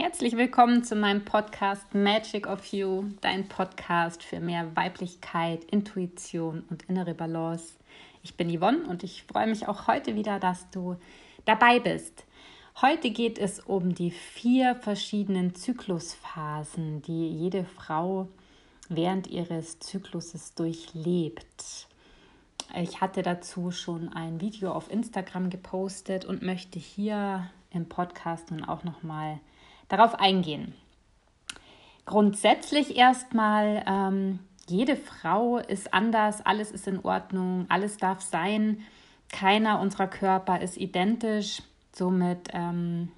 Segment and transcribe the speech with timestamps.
[0.00, 6.84] Herzlich willkommen zu meinem Podcast Magic of You, dein Podcast für mehr Weiblichkeit, Intuition und
[6.84, 7.74] innere Balance.
[8.22, 10.94] Ich bin Yvonne und ich freue mich auch heute wieder, dass du
[11.46, 12.26] dabei bist.
[12.80, 18.28] Heute geht es um die vier verschiedenen Zyklusphasen, die jede Frau
[18.88, 21.88] während ihres Zykluses durchlebt.
[22.76, 28.62] Ich hatte dazu schon ein Video auf Instagram gepostet und möchte hier im Podcast nun
[28.62, 29.40] auch noch mal
[29.88, 30.74] darauf eingehen.
[32.04, 34.38] Grundsätzlich erstmal, ähm,
[34.68, 38.80] jede Frau ist anders, alles ist in Ordnung, alles darf sein.
[39.30, 41.62] Keiner unserer Körper ist identisch.
[41.92, 43.10] Somit ähm,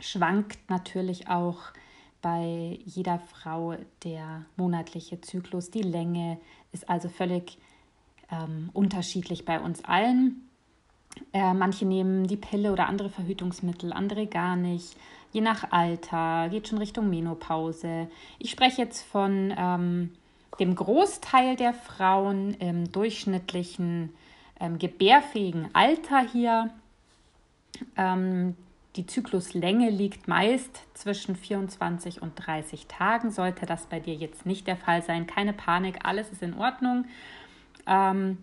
[0.00, 1.58] schwankt natürlich auch
[2.22, 5.70] bei jeder Frau der monatliche Zyklus.
[5.70, 6.38] Die Länge
[6.72, 7.58] ist also völlig
[8.30, 10.47] ähm, unterschiedlich bei uns allen.
[11.32, 14.96] Äh, manche nehmen die Pille oder andere Verhütungsmittel, andere gar nicht.
[15.32, 18.08] Je nach Alter, geht schon Richtung Menopause.
[18.38, 20.10] Ich spreche jetzt von ähm,
[20.58, 24.12] dem Großteil der Frauen im durchschnittlichen
[24.60, 26.70] ähm, gebärfähigen Alter hier.
[27.96, 28.56] Ähm,
[28.96, 33.30] die Zykluslänge liegt meist zwischen 24 und 30 Tagen.
[33.30, 37.04] Sollte das bei dir jetzt nicht der Fall sein, keine Panik, alles ist in Ordnung.
[37.86, 38.38] Ähm,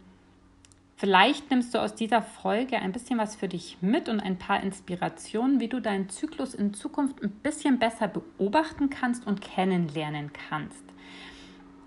[0.98, 4.64] Vielleicht nimmst du aus dieser Folge ein bisschen was für dich mit und ein paar
[4.64, 10.84] Inspirationen, wie du deinen Zyklus in Zukunft ein bisschen besser beobachten kannst und kennenlernen kannst.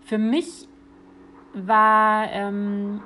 [0.05, 0.69] Für mich
[1.55, 3.03] war ähm,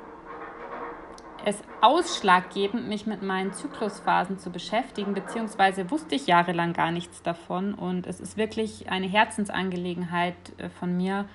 [1.45, 7.75] es ausschlaggebend, mich mit meinen Zyklusphasen zu beschäftigen, beziehungsweise wusste ich jahrelang gar nichts davon.
[7.75, 11.27] Und es ist wirklich eine Herzensangelegenheit äh, von mir,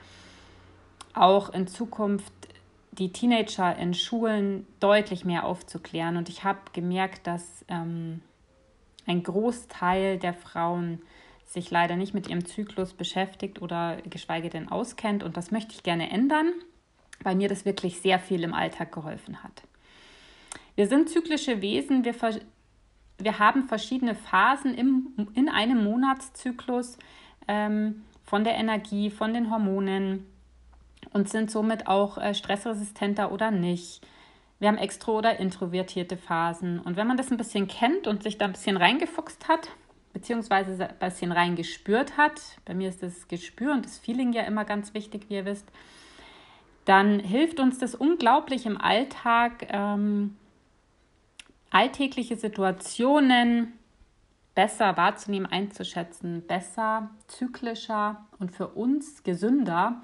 [1.13, 2.33] auch in Zukunft
[2.97, 6.17] die Teenager in Schulen deutlich mehr aufzuklären.
[6.17, 8.21] Und ich habe gemerkt, dass ähm,
[9.05, 11.01] ein Großteil der Frauen
[11.45, 15.23] sich leider nicht mit ihrem Zyklus beschäftigt oder geschweige denn auskennt.
[15.23, 16.51] Und das möchte ich gerne ändern,
[17.23, 19.63] weil mir das wirklich sehr viel im Alltag geholfen hat.
[20.75, 22.03] Wir sind zyklische Wesen.
[22.03, 22.15] Wir,
[23.17, 26.97] wir haben verschiedene Phasen im, in einem Monatszyklus
[27.47, 30.25] ähm, von der Energie, von den Hormonen
[31.17, 34.05] und sind somit auch äh, stressresistenter oder nicht.
[34.59, 36.79] Wir haben extro- oder introvertierte Phasen.
[36.79, 39.71] Und wenn man das ein bisschen kennt und sich da ein bisschen reingefuchst hat,
[40.13, 44.63] beziehungsweise ein bisschen reingespürt hat, bei mir ist das Gespür und das Feeling ja immer
[44.63, 45.65] ganz wichtig, wie ihr wisst,
[46.85, 50.37] dann hilft uns das unglaublich im Alltag, ähm,
[51.71, 53.73] alltägliche Situationen
[54.53, 60.03] besser wahrzunehmen, einzuschätzen, besser, zyklischer und für uns gesünder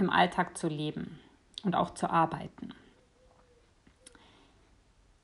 [0.00, 1.18] im Alltag zu leben
[1.64, 2.74] und auch zu arbeiten.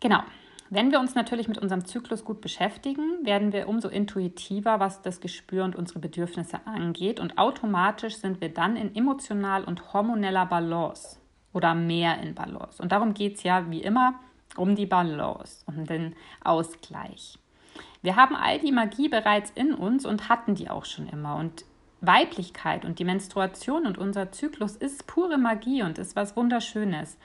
[0.01, 0.21] Genau.
[0.69, 5.21] Wenn wir uns natürlich mit unserem Zyklus gut beschäftigen, werden wir umso intuitiver, was das
[5.21, 7.21] Gespür und unsere Bedürfnisse angeht.
[7.21, 11.21] Und automatisch sind wir dann in emotional und hormoneller Balance
[11.53, 12.83] oder mehr in Balance.
[12.83, 14.15] Und darum geht es ja wie immer
[14.57, 17.39] um die Balance, um den Ausgleich.
[18.03, 21.37] Wir haben all die Magie bereits in uns und hatten die auch schon immer.
[21.37, 21.65] Und
[22.01, 27.19] Weiblichkeit und die Menstruation und unser Zyklus ist pure Magie und ist was Wunderschönes.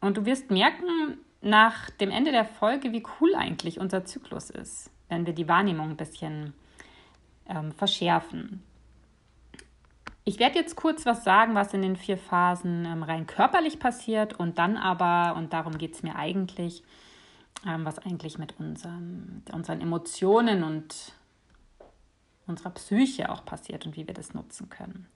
[0.00, 4.90] Und du wirst merken nach dem Ende der Folge, wie cool eigentlich unser Zyklus ist,
[5.08, 6.54] wenn wir die Wahrnehmung ein bisschen
[7.48, 8.62] ähm, verschärfen.
[10.24, 14.32] Ich werde jetzt kurz was sagen, was in den vier Phasen ähm, rein körperlich passiert
[14.38, 16.82] und dann aber, und darum geht es mir eigentlich,
[17.64, 21.12] ähm, was eigentlich mit unserem, unseren Emotionen und
[22.46, 25.06] unserer Psyche auch passiert und wie wir das nutzen können.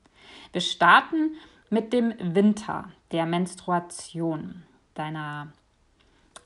[0.52, 1.36] Wir starten
[1.70, 4.62] mit dem Winter, der Menstruation
[4.94, 5.52] deiner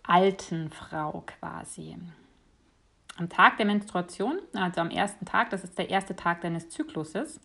[0.03, 1.97] alten Frau quasi.
[3.17, 7.41] Am Tag der Menstruation, also am ersten Tag, das ist der erste Tag deines Zykluses,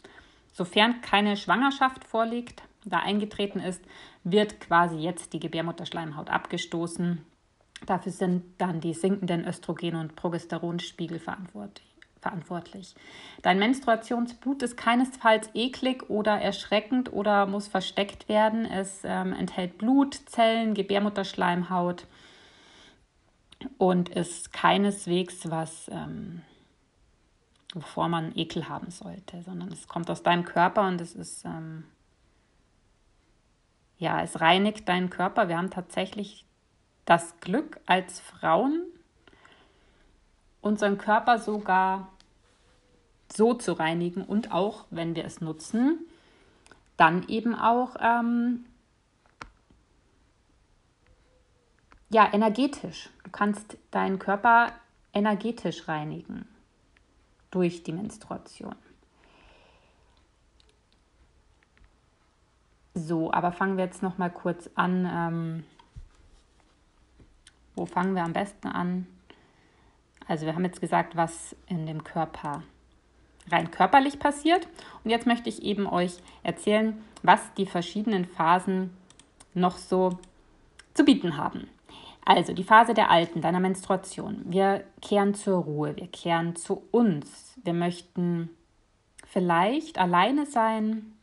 [0.51, 3.83] sofern keine Schwangerschaft vorliegt, da eingetreten ist,
[4.23, 7.23] wird quasi jetzt die Gebärmutterschleimhaut abgestoßen.
[7.85, 11.88] Dafür sind dann die sinkenden Östrogen- und Progesteronspiegel verantwortlich
[12.21, 12.95] verantwortlich.
[13.41, 18.65] Dein Menstruationsblut ist keinesfalls eklig oder erschreckend oder muss versteckt werden.
[18.65, 22.05] Es ähm, enthält Blut, Zellen, Gebärmutterschleimhaut
[23.77, 26.41] und ist keineswegs was, ähm,
[27.73, 31.83] wovor man Ekel haben sollte, sondern es kommt aus deinem Körper und es ist, ähm,
[33.97, 35.49] ja, es reinigt deinen Körper.
[35.49, 36.45] Wir haben tatsächlich
[37.05, 38.85] das Glück als Frauen,
[40.61, 42.11] unseren Körper sogar
[43.31, 45.99] so zu reinigen und auch, wenn wir es nutzen,
[46.97, 48.65] dann eben auch ähm,
[52.09, 53.09] ja energetisch.
[53.23, 54.73] Du kannst deinen Körper
[55.13, 56.47] energetisch reinigen.
[57.51, 58.75] durch die Menstruation.
[62.93, 65.09] So, aber fangen wir jetzt noch mal kurz an.
[65.11, 65.63] Ähm,
[67.75, 69.07] wo fangen wir am besten an?
[70.27, 72.61] Also wir haben jetzt gesagt, was in dem Körper
[73.51, 74.67] rein körperlich passiert.
[75.03, 76.13] Und jetzt möchte ich eben euch
[76.43, 78.91] erzählen, was die verschiedenen Phasen
[79.53, 80.17] noch so
[80.93, 81.67] zu bieten haben.
[82.25, 84.41] Also die Phase der Alten, deiner Menstruation.
[84.45, 87.55] Wir kehren zur Ruhe, wir kehren zu uns.
[87.63, 88.49] Wir möchten
[89.25, 91.13] vielleicht alleine sein.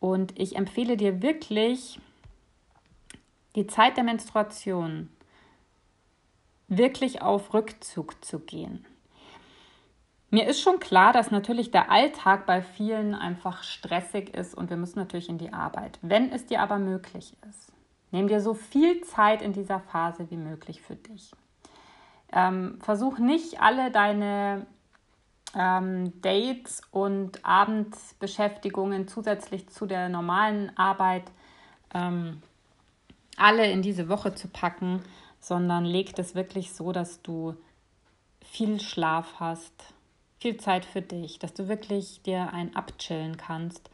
[0.00, 2.00] Und ich empfehle dir wirklich,
[3.56, 5.08] die Zeit der Menstruation
[6.68, 8.84] wirklich auf Rückzug zu gehen.
[10.30, 14.76] Mir ist schon klar, dass natürlich der Alltag bei vielen einfach stressig ist und wir
[14.76, 15.98] müssen natürlich in die Arbeit.
[16.02, 17.72] Wenn es dir aber möglich ist,
[18.10, 21.30] nimm dir so viel Zeit in dieser Phase wie möglich für dich.
[22.30, 24.66] Ähm, versuch nicht alle deine
[25.54, 31.24] ähm, Dates und Abendbeschäftigungen zusätzlich zu der normalen Arbeit
[31.94, 32.42] ähm,
[33.38, 35.02] alle in diese Woche zu packen,
[35.40, 37.54] sondern leg das wirklich so, dass du
[38.42, 39.94] viel Schlaf hast,
[40.40, 43.90] viel Zeit für dich, dass du wirklich dir ein abchillen kannst,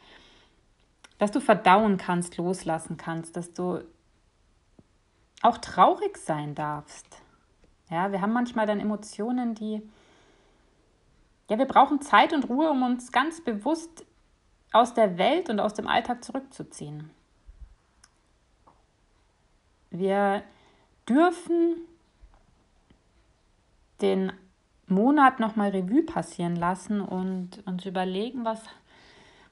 [1.18, 3.80] dass du verdauen kannst, loslassen kannst, dass du
[5.42, 7.06] auch traurig sein darfst.
[7.90, 9.82] Ja, wir haben manchmal dann Emotionen, die
[11.48, 14.06] ja, wir brauchen Zeit und Ruhe, um uns ganz bewusst
[14.72, 17.10] aus der Welt und aus dem Alltag zurückzuziehen.
[19.90, 20.42] Wir
[21.08, 21.76] dürfen
[24.00, 24.32] den
[24.86, 28.62] Monat nochmal Revue passieren lassen und uns überlegen, was,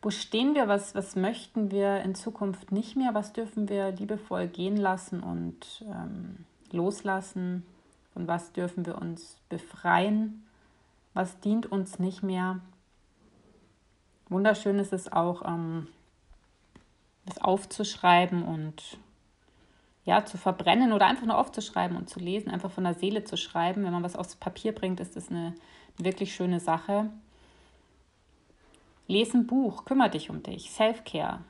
[0.02, 4.46] wo stehen wir, was, was möchten wir in Zukunft nicht mehr, was dürfen wir liebevoll
[4.46, 7.64] gehen lassen und ähm, loslassen
[8.14, 10.46] und was dürfen wir uns befreien,
[11.14, 12.61] was dient uns nicht mehr.
[14.29, 15.88] Wunderschön ist es auch, ähm,
[17.26, 18.99] das aufzuschreiben und
[20.04, 23.37] ja, zu verbrennen oder einfach nur aufzuschreiben und zu lesen, einfach von der Seele zu
[23.37, 23.84] schreiben.
[23.84, 25.54] Wenn man was aufs Papier bringt, ist das eine
[25.96, 27.10] wirklich schöne Sache.
[29.06, 31.40] Lesen ein Buch, kümmere dich um dich, Self-Care,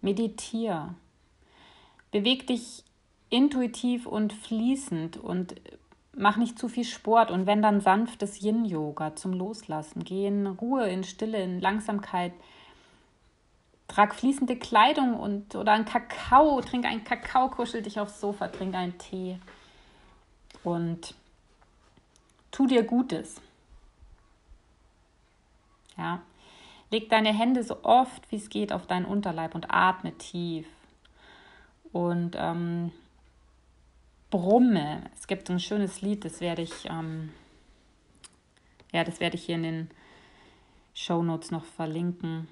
[0.00, 0.94] meditiere,
[2.10, 2.84] beweg dich
[3.30, 5.54] intuitiv und fließend und
[6.14, 10.88] mach nicht zu viel Sport und wenn dann sanftes Yin-Yoga zum Loslassen, geh in Ruhe,
[10.88, 12.32] in Stille, in Langsamkeit,
[13.92, 18.74] Trag fließende Kleidung und oder einen Kakao, trink einen Kakao, kuschel dich aufs Sofa, trink
[18.74, 19.38] einen Tee
[20.64, 21.14] und
[22.50, 23.42] tu dir Gutes.
[25.98, 26.22] Ja,
[26.90, 30.66] leg deine Hände so oft wie es geht auf deinen Unterleib und atme tief
[31.92, 32.92] und ähm,
[34.30, 35.02] brumme.
[35.18, 37.30] Es gibt ein schönes Lied, das werde ich ähm,
[38.90, 39.90] ja, das werde ich hier in den
[40.94, 42.48] Show Notes noch verlinken.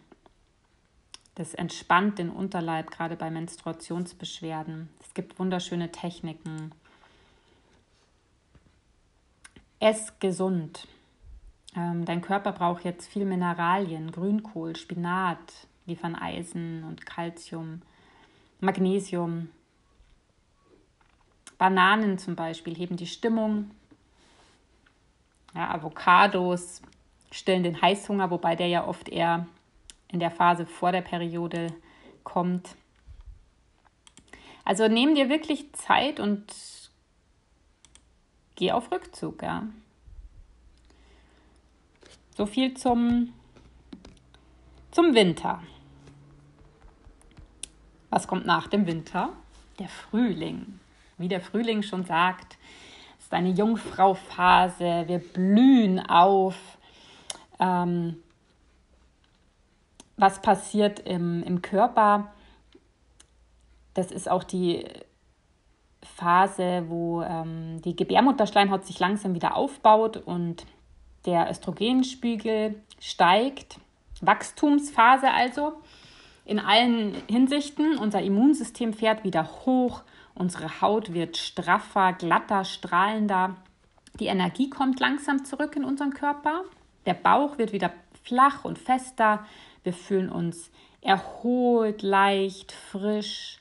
[1.35, 4.89] Das entspannt den Unterleib, gerade bei Menstruationsbeschwerden.
[5.01, 6.73] Es gibt wunderschöne Techniken.
[9.79, 10.87] Ess gesund.
[11.75, 14.11] Ähm, dein Körper braucht jetzt viel Mineralien.
[14.11, 15.39] Grünkohl, Spinat
[15.87, 17.83] liefern Eisen und Kalzium,
[18.61, 19.49] Magnesium.
[21.59, 23.71] Bananen zum Beispiel heben die Stimmung.
[25.55, 26.83] Ja, Avocados
[27.31, 29.47] stillen den Heißhunger, wobei der ja oft eher
[30.13, 31.73] in der Phase vor der Periode
[32.25, 32.77] kommt.
[34.65, 36.45] Also nehm dir wirklich Zeit und
[38.57, 39.65] geh auf Rückzug, ja.
[42.37, 43.33] So viel zum,
[44.91, 45.63] zum Winter.
[48.11, 49.33] Was kommt nach dem Winter?
[49.79, 50.81] Der Frühling.
[51.19, 52.59] Wie der Frühling schon sagt,
[53.19, 55.05] ist eine Jungfrauphase.
[55.07, 56.57] Wir blühen auf.
[57.59, 58.23] Ähm,
[60.21, 62.33] was passiert im, im Körper.
[63.95, 64.85] Das ist auch die
[66.03, 70.67] Phase, wo ähm, die Gebärmutterschleimhaut sich langsam wieder aufbaut und
[71.27, 73.79] der Östrogenspiegel steigt.
[74.21, 75.73] Wachstumsphase also
[76.45, 77.99] in allen Hinsichten.
[77.99, 80.03] Unser Immunsystem fährt wieder hoch,
[80.35, 83.57] unsere Haut wird straffer, glatter, strahlender.
[84.19, 86.65] Die Energie kommt langsam zurück in unseren Körper.
[87.07, 89.47] Der Bauch wird wieder flach und fester.
[89.83, 90.71] Wir fühlen uns
[91.01, 93.59] erholt, leicht, frisch,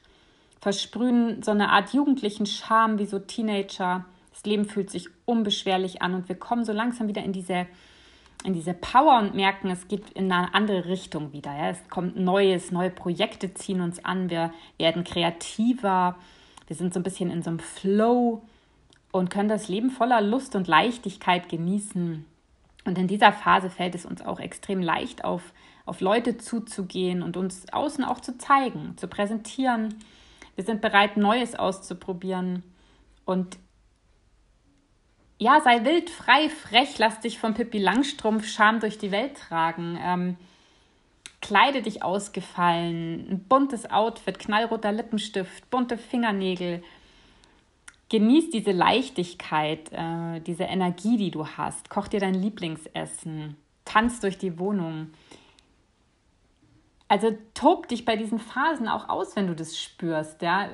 [0.60, 4.06] versprühen so eine Art jugendlichen Charme wie so Teenager.
[4.32, 7.66] Das Leben fühlt sich unbeschwerlich an und wir kommen so langsam wieder in diese,
[8.44, 11.56] in diese Power und merken, es geht in eine andere Richtung wieder.
[11.56, 11.70] Ja.
[11.70, 16.16] Es kommt Neues, neue Projekte ziehen uns an, wir werden kreativer,
[16.68, 18.42] wir sind so ein bisschen in so einem Flow
[19.12, 22.26] und können das Leben voller Lust und Leichtigkeit genießen.
[22.86, 25.54] Und in dieser Phase fällt es uns auch extrem leicht, auf,
[25.86, 29.96] auf Leute zuzugehen und uns außen auch zu zeigen, zu präsentieren.
[30.56, 32.64] Wir sind bereit, Neues auszuprobieren.
[33.26, 33.58] Und
[35.38, 39.98] ja, sei wild, frei, frech, lass dich von Pippi Langstrumpf Scham durch die Welt tragen.
[40.02, 40.38] Ähm,
[41.42, 46.84] kleide dich ausgefallen, ein buntes Outfit, knallroter Lippenstift, bunte Fingernägel.
[48.10, 51.90] Genieß diese Leichtigkeit, äh, diese Energie, die du hast.
[51.90, 53.56] Koch dir dein Lieblingsessen,
[53.86, 55.12] tanz durch die Wohnung.
[57.10, 60.42] Also tob dich bei diesen Phasen auch aus, wenn du das spürst.
[60.42, 60.70] Ja?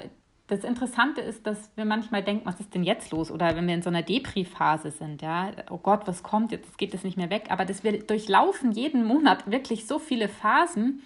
[0.48, 3.32] Das Interessante ist, dass wir manchmal denken, was ist denn jetzt los?
[3.32, 6.78] Oder wenn wir in so einer Depri-Phase sind, ja, oh Gott, was kommt jetzt?
[6.78, 7.46] Geht das nicht mehr weg?
[7.50, 11.02] Aber dass wir durchlaufen jeden Monat wirklich so viele Phasen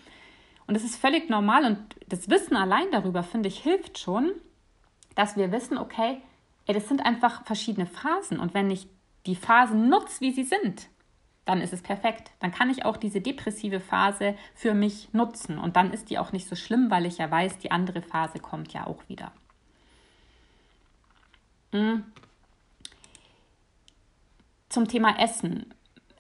[0.67, 4.31] und das ist völlig normal und das Wissen allein darüber, finde ich, hilft schon,
[5.15, 6.21] dass wir wissen, okay,
[6.67, 8.88] ey, das sind einfach verschiedene Phasen und wenn ich
[9.25, 10.88] die Phasen nutze, wie sie sind,
[11.50, 12.32] dann ist es perfekt.
[12.39, 16.32] Dann kann ich auch diese depressive Phase für mich nutzen und dann ist die auch
[16.32, 19.32] nicht so schlimm, weil ich ja weiß, die andere Phase kommt ja auch wieder.
[21.72, 22.03] Hm.
[24.70, 25.74] Zum Thema Essen.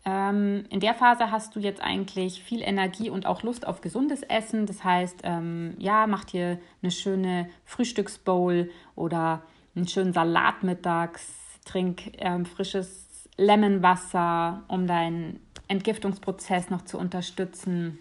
[0.03, 4.23] Ähm, in der Phase hast du jetzt eigentlich viel Energie und auch Lust auf gesundes
[4.23, 4.65] Essen.
[4.65, 9.43] Das heißt, ähm, ja, mach dir eine schöne Frühstücksbowl oder
[9.75, 11.27] einen schönen Salat mittags,
[11.65, 13.08] trink ähm, frisches
[13.39, 17.99] Lemonwasser, um deinen Entgiftungsprozess noch zu unterstützen.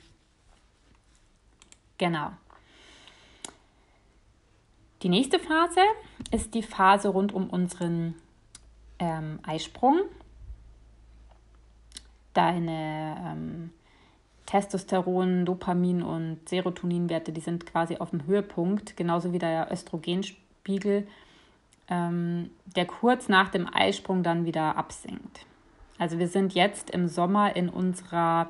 [1.97, 2.33] Genau.
[5.03, 5.81] Die nächste Phase
[6.33, 8.17] ist die Phase rund um unseren
[8.99, 10.01] ähm, Eisprung.
[12.35, 13.71] Deine ähm,
[14.47, 21.07] Testosteron, Dopamin und Serotoninwerte, die sind quasi auf dem Höhepunkt, genauso wie der Östrogenspiegel
[21.91, 25.47] ähm, der kurz nach dem Eisprung dann wieder absinkt.
[25.99, 28.49] Also wir sind jetzt im Sommer in unserer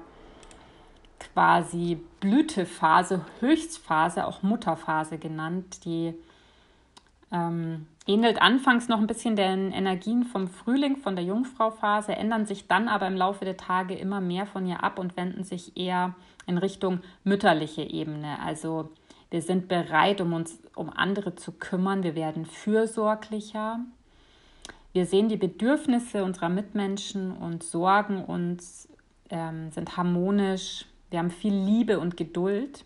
[1.19, 6.15] quasi Blütephase, Höchstphase, auch Mutterphase genannt, die
[7.33, 12.67] ähm, ähnelt anfangs noch ein bisschen den Energien vom Frühling, von der Jungfrauphase, ändern sich
[12.69, 16.15] dann aber im Laufe der Tage immer mehr von ihr ab und wenden sich eher
[16.47, 18.39] in Richtung mütterliche Ebene.
[18.45, 18.91] Also
[19.31, 22.03] wir sind bereit, um uns um andere zu kümmern.
[22.03, 23.81] Wir werden fürsorglicher.
[24.93, 28.89] Wir sehen die Bedürfnisse unserer Mitmenschen und sorgen uns,
[29.31, 30.87] ähm, sind harmonisch.
[31.11, 32.85] Wir haben viel Liebe und Geduld,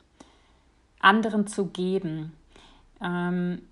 [1.00, 2.32] anderen zu geben.
[3.00, 3.62] Ähm,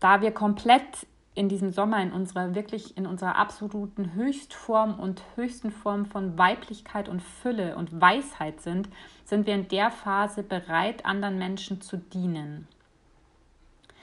[0.00, 1.06] da wir komplett
[1.38, 7.08] in diesem Sommer in unserer wirklich in unserer absoluten Höchstform und höchsten Form von Weiblichkeit
[7.08, 8.88] und Fülle und Weisheit sind,
[9.24, 12.66] sind wir in der Phase bereit, anderen Menschen zu dienen.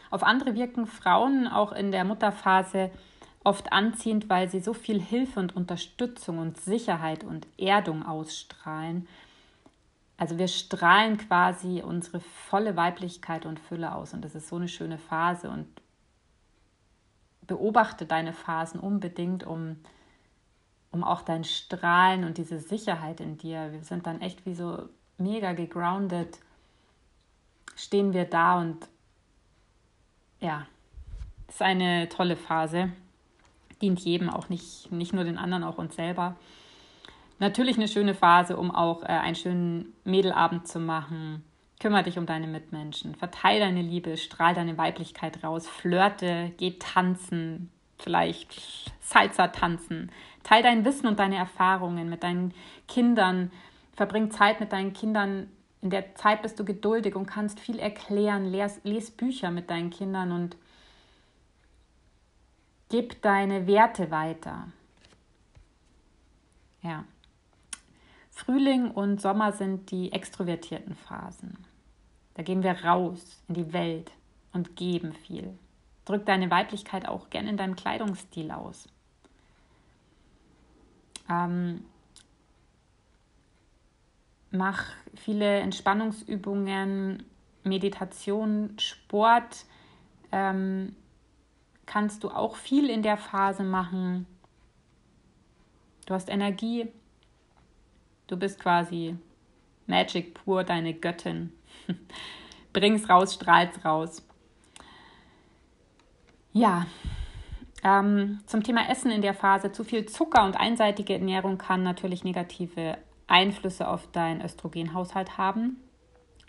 [0.09, 2.89] Auf andere wirken Frauen auch in der Mutterphase
[3.43, 9.09] oft anziehend, weil sie so viel Hilfe und Unterstützung und Sicherheit und Erdung ausstrahlen.
[10.15, 14.69] Also wir strahlen quasi unsere volle Weiblichkeit und Fülle aus und das ist so eine
[14.69, 15.67] schöne Phase und
[17.47, 19.77] beobachte deine Phasen unbedingt, um,
[20.91, 23.71] um auch dein Strahlen und diese Sicherheit in dir.
[23.71, 26.39] Wir sind dann echt wie so mega gegroundet,
[27.75, 28.87] stehen wir da und
[30.39, 30.65] ja,
[31.47, 32.91] ist eine tolle Phase.
[33.81, 36.35] Dient jedem, auch nicht, nicht nur den anderen, auch uns selber.
[37.39, 41.43] Natürlich eine schöne Phase, um auch äh, einen schönen Mädelabend zu machen
[41.79, 47.69] Kümmer dich um deine Mitmenschen, verteile deine Liebe, strahl deine Weiblichkeit raus, flirte, geh tanzen,
[47.99, 50.11] vielleicht Salsa tanzen,
[50.43, 52.53] teil dein Wissen und deine Erfahrungen mit deinen
[52.87, 53.51] Kindern,
[53.93, 55.49] verbring Zeit mit deinen Kindern.
[55.81, 59.89] In der Zeit bist du geduldig und kannst viel erklären, les, les Bücher mit deinen
[59.89, 60.57] Kindern und
[62.89, 64.69] gib deine Werte weiter.
[66.81, 67.03] Ja.
[68.35, 71.57] Frühling und Sommer sind die extrovertierten Phasen.
[72.33, 74.11] Da gehen wir raus in die Welt
[74.51, 75.57] und geben viel.
[76.03, 78.89] Drück deine Weiblichkeit auch gerne in deinem Kleidungsstil aus.
[81.29, 81.85] Ähm,
[84.51, 84.83] mach
[85.15, 87.23] viele Entspannungsübungen,
[87.63, 89.65] Meditation, Sport.
[90.33, 90.93] Ähm,
[91.85, 94.27] kannst du auch viel in der Phase machen.
[96.05, 96.91] Du hast Energie,
[98.27, 99.15] Du bist quasi
[99.87, 101.53] Magic pur, deine Göttin.
[102.73, 104.25] Bring's raus, strahl's raus.
[106.51, 106.85] Ja,
[107.83, 109.71] ähm, zum Thema Essen in der Phase.
[109.71, 115.77] Zu viel Zucker und einseitige Ernährung kann natürlich negative Einflüsse auf deinen Östrogenhaushalt haben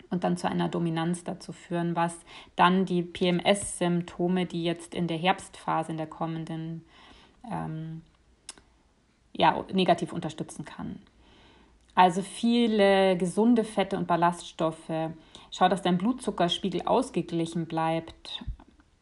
[0.09, 2.17] und dann zu einer Dominanz dazu führen, was
[2.55, 6.85] dann die PMS-Symptome, die jetzt in der Herbstphase, in der kommenden,
[7.51, 8.01] ähm,
[9.33, 11.01] ja, negativ unterstützen kann.
[11.97, 14.91] Also viele gesunde Fette und Ballaststoffe.
[15.49, 18.43] Schau, dass dein Blutzuckerspiegel ausgeglichen bleibt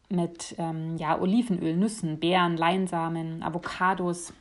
[0.08, 4.32] mit ähm, ja, Olivenöl, Nüssen, Beeren, Leinsamen, Avocados.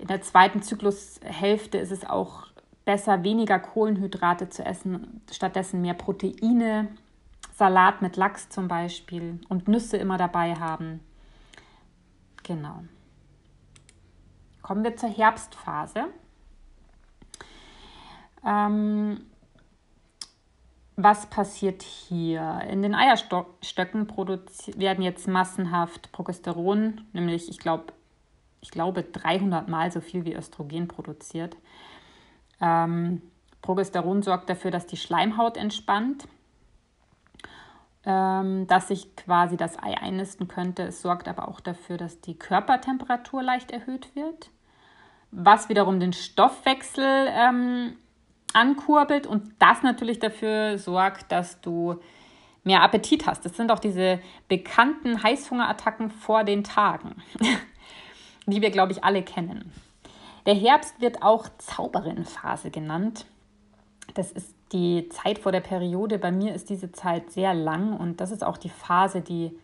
[0.00, 2.48] In der zweiten Zyklushälfte ist es auch
[2.84, 6.88] besser, weniger Kohlenhydrate zu essen, stattdessen mehr Proteine,
[7.54, 11.00] Salat mit Lachs zum Beispiel und Nüsse immer dabei haben.
[12.42, 12.84] Genau.
[14.60, 16.08] Kommen wir zur Herbstphase.
[18.44, 19.20] Ähm,
[20.96, 22.62] was passiert hier?
[22.70, 24.06] In den Eierstöcken
[24.76, 27.92] werden jetzt massenhaft Progesteron, nämlich ich glaube,
[28.60, 31.56] ich glaube 300 Mal so viel wie Östrogen produziert.
[32.60, 33.22] Ähm,
[33.62, 36.28] Progesteron sorgt dafür, dass die Schleimhaut entspannt,
[38.04, 40.82] ähm, dass sich quasi das Ei einnisten könnte.
[40.82, 44.50] Es sorgt aber auch dafür, dass die Körpertemperatur leicht erhöht wird,
[45.30, 47.96] was wiederum den Stoffwechsel ähm,
[48.54, 52.00] ankurbelt und das natürlich dafür sorgt, dass du
[52.64, 53.44] mehr Appetit hast.
[53.44, 57.16] Das sind auch diese bekannten Heißhungerattacken vor den Tagen,
[58.46, 59.72] die wir, glaube ich, alle kennen.
[60.46, 63.26] Der Herbst wird auch Zauberinnenphase genannt.
[64.14, 66.18] Das ist die Zeit vor der Periode.
[66.18, 69.56] Bei mir ist diese Zeit sehr lang und das ist auch die Phase, die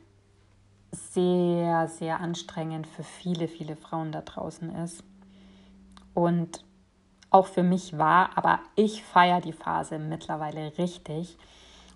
[0.92, 5.02] sehr, sehr anstrengend für viele, viele Frauen da draußen ist.
[6.14, 6.64] Und
[7.30, 11.36] auch für mich war, aber ich feiere die Phase mittlerweile richtig.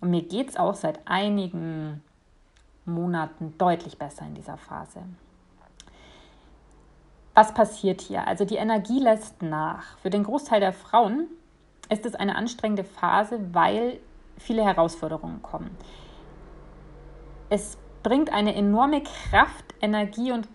[0.01, 2.03] Und mir geht es auch seit einigen
[2.85, 5.01] Monaten deutlich besser in dieser Phase.
[7.35, 8.27] Was passiert hier?
[8.27, 9.97] Also die Energie lässt nach.
[9.99, 11.29] Für den Großteil der Frauen
[11.89, 14.01] ist es eine anstrengende Phase, weil
[14.37, 15.71] viele Herausforderungen kommen.
[17.49, 20.49] Es bringt eine enorme Kraft, Energie und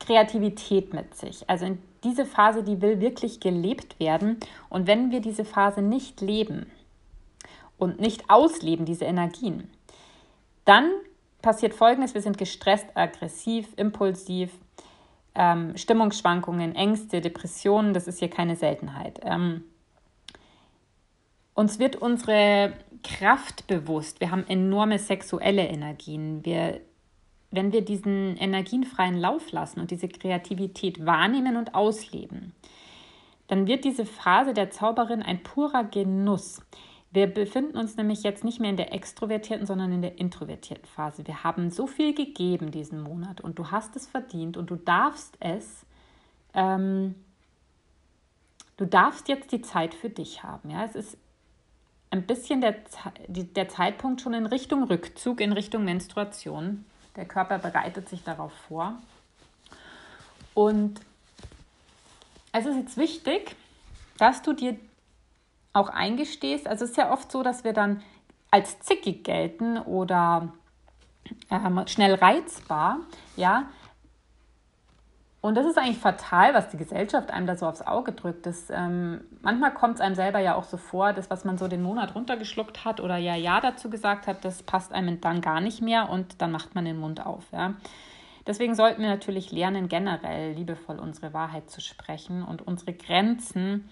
[0.00, 1.48] Kreativität mit sich.
[1.48, 4.38] Also in diese Phase, die will wirklich gelebt werden.
[4.68, 6.66] Und wenn wir diese Phase nicht leben
[7.76, 9.70] und nicht ausleben, diese Energien,
[10.64, 10.90] dann
[11.42, 14.50] passiert Folgendes, wir sind gestresst, aggressiv, impulsiv,
[15.34, 19.20] ähm, Stimmungsschwankungen, Ängste, Depressionen, das ist hier keine Seltenheit.
[19.22, 19.64] Ähm,
[21.54, 26.80] uns wird unsere Kraft bewusst, wir haben enorme sexuelle Energien, wir
[27.50, 32.54] wenn wir diesen energienfreien Lauf lassen und diese Kreativität wahrnehmen und ausleben,
[33.46, 36.60] dann wird diese Phase der Zauberin ein purer Genuss.
[37.10, 41.26] Wir befinden uns nämlich jetzt nicht mehr in der extrovertierten, sondern in der introvertierten Phase.
[41.26, 45.38] Wir haben so viel gegeben diesen Monat und du hast es verdient und du darfst
[45.40, 45.86] es,
[46.52, 47.14] ähm,
[48.76, 50.68] du darfst jetzt die Zeit für dich haben.
[50.68, 51.16] Ja, es ist
[52.10, 52.76] ein bisschen der,
[53.28, 56.84] der Zeitpunkt schon in Richtung Rückzug, in Richtung Menstruation.
[57.18, 58.94] Der Körper bereitet sich darauf vor.
[60.54, 61.00] Und
[62.52, 63.56] es ist jetzt wichtig,
[64.18, 64.76] dass du dir
[65.72, 66.68] auch eingestehst.
[66.68, 68.04] Also es ist ja oft so, dass wir dann
[68.52, 70.52] als zickig gelten oder
[71.50, 73.00] ähm, schnell reizbar,
[73.36, 73.64] ja.
[75.40, 78.44] Und das ist eigentlich fatal, was die Gesellschaft einem da so aufs Auge drückt.
[78.44, 81.68] Das, ähm, manchmal kommt es einem selber ja auch so vor, das, was man so
[81.68, 85.60] den Monat runtergeschluckt hat oder ja, ja dazu gesagt hat, das passt einem dann gar
[85.60, 87.44] nicht mehr und dann macht man den Mund auf.
[87.52, 87.74] Ja.
[88.48, 93.88] Deswegen sollten wir natürlich lernen, generell liebevoll unsere Wahrheit zu sprechen und unsere Grenzen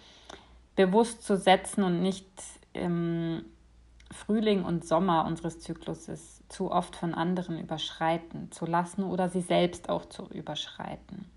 [0.75, 2.27] bewusst zu setzen und nicht
[2.73, 3.45] im
[4.11, 9.89] Frühling und Sommer unseres Zykluses zu oft von anderen überschreiten zu lassen oder sie selbst
[9.89, 11.36] auch zu überschreiten.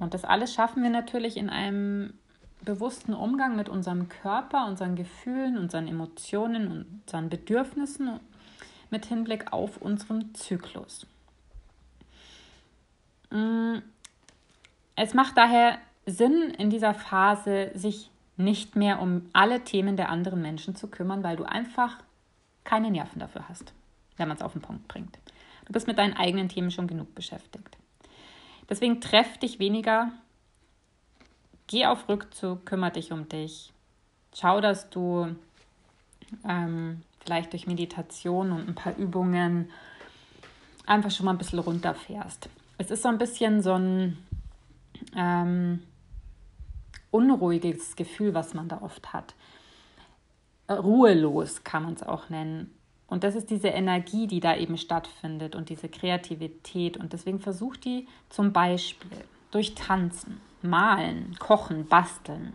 [0.00, 2.14] Und das alles schaffen wir natürlich in einem
[2.64, 8.18] bewussten Umgang mit unserem Körper, unseren Gefühlen, unseren Emotionen, unseren Bedürfnissen
[8.90, 11.06] mit Hinblick auf unseren Zyklus.
[13.30, 13.78] Mm,
[14.96, 20.40] es macht daher Sinn, in dieser Phase sich nicht mehr um alle Themen der anderen
[20.40, 21.98] Menschen zu kümmern, weil du einfach
[22.64, 23.74] keine Nerven dafür hast,
[24.16, 25.18] wenn man es auf den Punkt bringt.
[25.66, 27.76] Du bist mit deinen eigenen Themen schon genug beschäftigt.
[28.70, 30.12] Deswegen treff dich weniger,
[31.66, 33.72] geh auf Rückzug, kümmere dich um dich.
[34.32, 35.34] Schau, dass du
[36.48, 39.70] ähm, vielleicht durch Meditation und ein paar Übungen
[40.86, 42.48] einfach schon mal ein bisschen runterfährst.
[42.78, 44.18] Es ist so ein bisschen so ein
[45.16, 45.82] ähm,
[47.10, 49.34] unruhiges Gefühl, was man da oft hat.
[50.68, 52.72] Ruhelos kann man es auch nennen.
[53.10, 56.96] Und das ist diese Energie, die da eben stattfindet und diese Kreativität.
[56.96, 59.10] Und deswegen versuch die zum Beispiel
[59.50, 62.52] durch Tanzen, Malen, Kochen, Basteln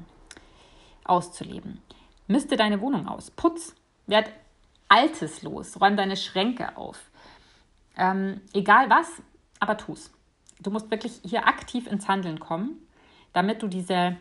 [1.03, 1.81] auszuleben.
[2.27, 3.75] Miste deine Wohnung aus, putz,
[4.07, 4.31] werd
[4.87, 6.99] Altes los, räum deine Schränke auf.
[7.97, 9.07] Ähm, egal was,
[9.59, 10.11] aber tu's.
[10.61, 12.87] du musst wirklich hier aktiv ins Handeln kommen,
[13.33, 14.15] damit du diese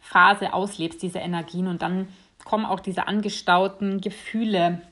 [0.00, 2.08] Phase auslebst, diese Energien und dann
[2.44, 4.82] kommen auch diese angestauten Gefühle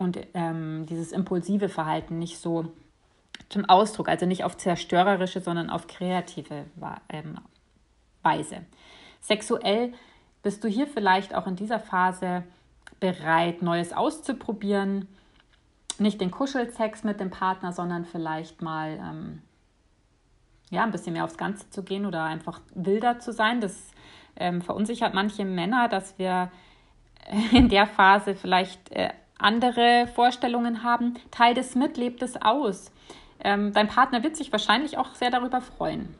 [0.00, 2.72] und ähm, dieses impulsive Verhalten nicht so
[3.50, 6.64] zum Ausdruck, also nicht auf zerstörerische, sondern auf kreative
[7.10, 7.38] ähm,
[8.22, 8.64] Weise.
[9.20, 9.92] Sexuell
[10.42, 12.44] bist du hier vielleicht auch in dieser Phase
[12.98, 15.06] bereit, Neues auszuprobieren.
[15.98, 19.42] Nicht den Kuschelsex mit dem Partner, sondern vielleicht mal ähm,
[20.70, 23.60] ja, ein bisschen mehr aufs Ganze zu gehen oder einfach wilder zu sein.
[23.60, 23.90] Das
[24.36, 26.50] ähm, verunsichert manche Männer, dass wir
[27.52, 29.10] in der Phase vielleicht äh,
[29.42, 31.14] andere Vorstellungen haben.
[31.30, 32.92] Teil das mit, lebt es aus.
[33.42, 36.14] Ähm, dein Partner wird sich wahrscheinlich auch sehr darüber freuen.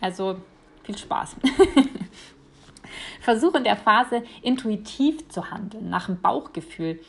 [0.00, 0.36] Also
[0.82, 1.36] viel Spaß.
[3.20, 7.00] Versuch in der Phase intuitiv zu handeln, nach dem Bauchgefühl.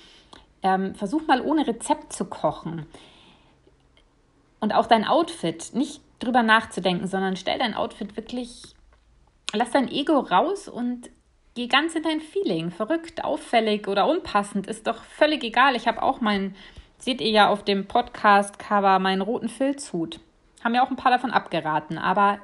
[0.62, 2.86] Ähm, versuch mal ohne Rezept zu kochen.
[4.60, 8.76] Und auch dein Outfit, nicht drüber nachzudenken, sondern stell dein Outfit wirklich,
[9.54, 11.10] lass dein Ego raus und
[11.56, 12.72] geh ganz in dein Feeling.
[12.72, 15.76] Verrückt, auffällig oder unpassend, ist doch völlig egal.
[15.76, 16.56] Ich habe auch meinen,
[16.98, 20.20] seht ihr ja auf dem Podcast-Cover, meinen roten Filzhut.
[20.64, 22.40] Haben ja auch ein paar davon abgeraten, aber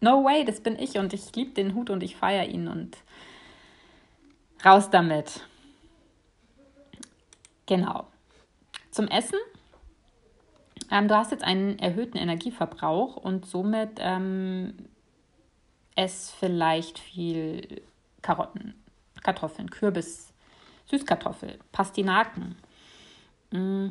[0.00, 2.96] no way, das bin ich und ich liebe den Hut und ich feiere ihn und
[4.64, 5.42] raus damit.
[7.66, 8.06] Genau.
[8.90, 9.38] Zum Essen.
[10.90, 14.74] Ähm, du hast jetzt einen erhöhten Energieverbrauch und somit ähm,
[15.98, 17.82] ess vielleicht viel
[18.22, 18.74] Karotten,
[19.22, 20.32] Kartoffeln, Kürbis,
[20.86, 22.56] Süßkartoffel, Pastinaken.
[23.50, 23.88] Mm,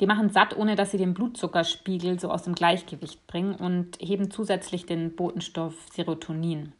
[0.00, 4.30] die machen satt, ohne dass sie den Blutzuckerspiegel so aus dem Gleichgewicht bringen und heben
[4.30, 6.72] zusätzlich den Botenstoff Serotonin,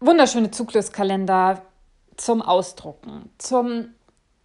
[0.00, 1.62] wunderschöne Zykluskalender
[2.16, 3.88] zum Ausdrucken, zum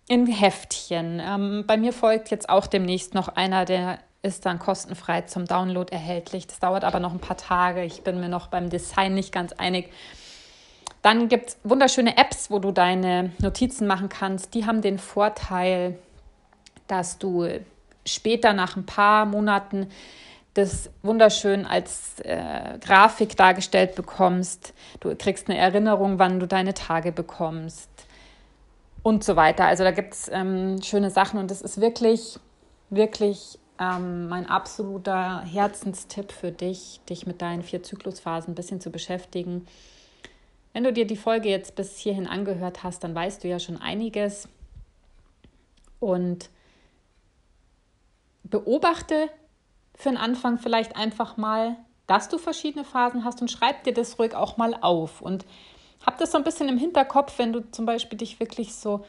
[0.08, 1.22] in Heftchen.
[1.24, 5.92] Ähm, bei mir folgt jetzt auch demnächst noch einer, der ist dann kostenfrei zum Download
[5.92, 6.48] erhältlich.
[6.48, 7.84] Das dauert aber noch ein paar Tage.
[7.84, 9.90] Ich bin mir noch beim Design nicht ganz einig.
[11.02, 14.54] Dann gibt es wunderschöne Apps, wo du deine Notizen machen kannst.
[14.54, 15.98] Die haben den Vorteil,
[16.88, 17.48] dass du
[18.06, 19.88] später nach ein paar Monaten
[20.54, 24.74] das wunderschön als äh, Grafik dargestellt bekommst.
[25.00, 27.90] Du kriegst eine Erinnerung, wann du deine Tage bekommst
[29.04, 29.66] und so weiter.
[29.66, 32.40] Also da gibt es ähm, schöne Sachen und es ist wirklich,
[32.90, 38.92] wirklich ähm, mein absoluter Herzenstipp für dich, dich mit deinen vier Zyklusphasen ein bisschen zu
[38.92, 39.66] beschäftigen.
[40.74, 43.82] Wenn du dir die Folge jetzt bis hierhin angehört hast, dann weißt du ja schon
[43.82, 44.48] einiges.
[46.00, 46.50] Und
[48.44, 49.30] beobachte
[49.96, 51.78] für den Anfang vielleicht einfach mal,
[52.08, 55.22] dass du verschiedene Phasen hast und schreib dir das ruhig auch mal auf.
[55.22, 55.46] Und
[56.06, 59.06] hab das so ein bisschen im Hinterkopf, wenn du zum Beispiel dich wirklich so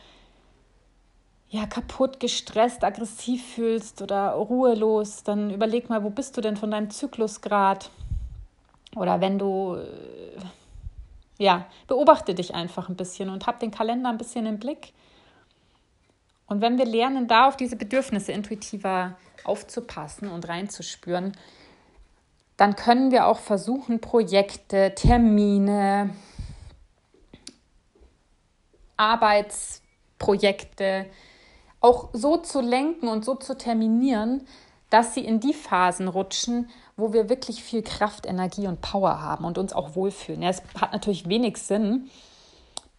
[1.52, 6.70] ja, kaputt, gestresst, aggressiv fühlst oder ruhelos, dann überleg mal, wo bist du denn von
[6.70, 7.90] deinem Zyklusgrad?
[8.96, 10.40] Oder wenn du, äh,
[11.38, 14.94] ja, beobachte dich einfach ein bisschen und hab den Kalender ein bisschen im Blick.
[16.46, 21.32] Und wenn wir lernen, da auf diese Bedürfnisse intuitiver aufzupassen und reinzuspüren,
[22.56, 26.10] dann können wir auch versuchen, Projekte, Termine,
[28.96, 31.06] Arbeitsprojekte,
[31.80, 34.46] auch so zu lenken und so zu terminieren,
[34.90, 39.44] dass sie in die Phasen rutschen, wo wir wirklich viel Kraft, Energie und Power haben
[39.44, 40.42] und uns auch wohlfühlen.
[40.42, 42.10] Ja, es hat natürlich wenig Sinn,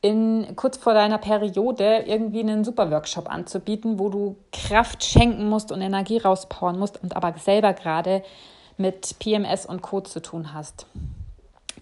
[0.04, 5.72] in, kurz vor deiner Periode irgendwie einen super Workshop anzubieten, wo du Kraft schenken musst
[5.72, 8.22] und Energie rauspowern musst und aber selber gerade
[8.78, 10.02] mit PMS und Co.
[10.02, 10.88] zu tun hast.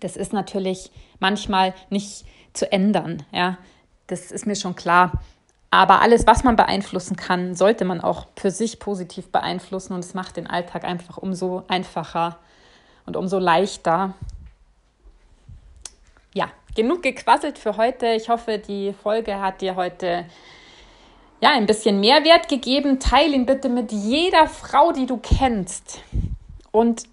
[0.02, 3.58] Das ist natürlich manchmal nicht zu ändern, ja.
[4.06, 5.14] Das ist mir schon klar.
[5.72, 10.14] Aber alles, was man beeinflussen kann, sollte man auch für sich positiv beeinflussen und es
[10.14, 12.38] macht den Alltag einfach umso einfacher
[13.08, 14.14] und umso leichter.
[16.76, 18.08] Genug gequasselt für heute.
[18.14, 20.26] Ich hoffe, die Folge hat dir heute
[21.42, 23.00] ja, ein bisschen Mehrwert gegeben.
[23.00, 26.02] Teile ihn bitte mit jeder Frau, die du kennst.
[26.72, 27.04] Und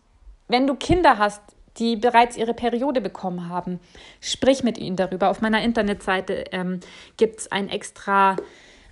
[0.46, 1.42] wenn du Kinder hast,
[1.78, 3.80] die bereits ihre Periode bekommen haben.
[4.20, 5.30] Sprich mit ihnen darüber.
[5.30, 6.80] Auf meiner Internetseite ähm,
[7.16, 8.36] gibt es einen extra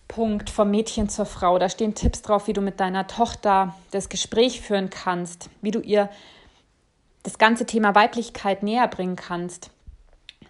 [0.09, 1.59] Punkt vom Mädchen zur Frau.
[1.59, 5.81] Da stehen Tipps drauf, wie du mit deiner Tochter das Gespräch führen kannst, wie du
[5.81, 6.09] ihr
[7.25, 9.71] das ganze Thema Weiblichkeit näher bringen kannst.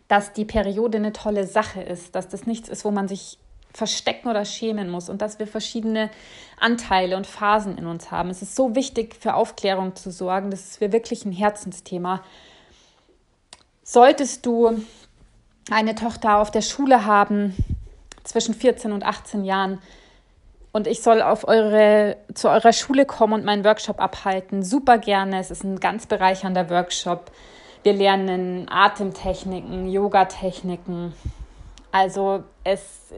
[0.09, 3.39] Dass die Periode eine tolle Sache ist, dass das nichts ist, wo man sich
[3.73, 6.11] verstecken oder schämen muss und dass wir verschiedene
[6.59, 8.31] Anteile und Phasen in uns haben.
[8.31, 10.51] Es ist so wichtig, für Aufklärung zu sorgen.
[10.51, 12.23] Das ist wirklich ein Herzensthema.
[13.83, 14.83] Solltest du
[15.71, 17.55] eine Tochter auf der Schule haben,
[18.25, 19.81] zwischen 14 und 18 Jahren,
[20.73, 25.41] und ich soll auf eure, zu eurer Schule kommen und meinen Workshop abhalten, super gerne.
[25.41, 27.31] Es ist ein ganz bereichernder Workshop.
[27.83, 31.15] Wir lernen Atemtechniken, Yoga-Techniken.
[31.93, 33.13] Also es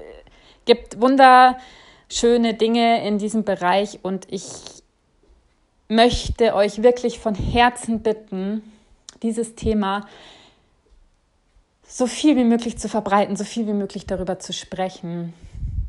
[0.65, 4.45] gibt wunderschöne Dinge in diesem Bereich und ich
[5.89, 8.63] möchte euch wirklich von Herzen bitten,
[9.23, 10.07] dieses Thema
[11.83, 15.33] so viel wie möglich zu verbreiten, so viel wie möglich darüber zu sprechen.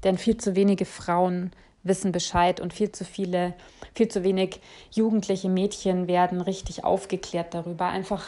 [0.04, 1.52] Denn viel zu wenige Frauen
[1.90, 3.54] wissen Bescheid und viel zu viele,
[3.94, 7.88] viel zu wenig jugendliche Mädchen werden richtig aufgeklärt darüber.
[7.88, 8.24] Einfach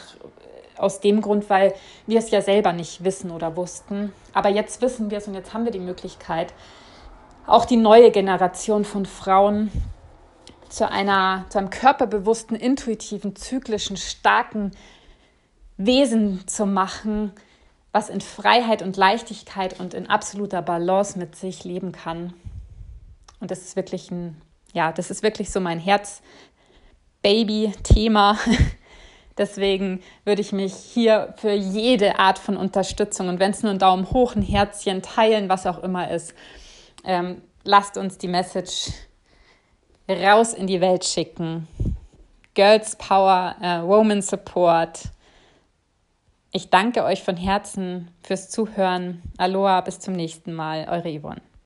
[0.76, 1.74] aus dem Grund, weil
[2.06, 4.12] wir es ja selber nicht wissen oder wussten.
[4.34, 6.52] Aber jetzt wissen wir es und jetzt haben wir die Möglichkeit,
[7.46, 9.70] auch die neue Generation von Frauen
[10.68, 14.72] zu, einer, zu einem körperbewussten, intuitiven, zyklischen, starken
[15.76, 17.32] Wesen zu machen,
[17.92, 22.32] was in Freiheit und Leichtigkeit und in absoluter Balance mit sich leben kann.
[23.42, 24.40] Und das ist wirklich ein,
[24.72, 28.38] ja, das ist wirklich so mein Herz-Baby-Thema.
[29.36, 33.80] Deswegen würde ich mich hier für jede Art von Unterstützung und wenn es nur ein
[33.80, 36.34] Daumen hoch, ein Herzchen, teilen, was auch immer ist,
[37.02, 38.92] ähm, lasst uns die Message
[40.08, 41.66] raus in die Welt schicken.
[42.54, 45.00] Girls Power, äh, Woman Support.
[46.52, 49.20] Ich danke euch von Herzen fürs Zuhören.
[49.36, 50.86] Aloha, bis zum nächsten Mal.
[50.88, 51.42] Eure Yvonne.